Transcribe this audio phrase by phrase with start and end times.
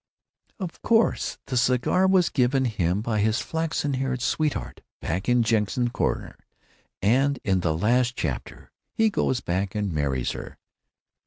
[0.59, 1.37] "Of course!
[1.45, 6.39] The cigar was given him by his flaxen haired sweetheart back in Jenkins Corners,
[7.03, 10.57] and in the last chapter he goes back and marries her."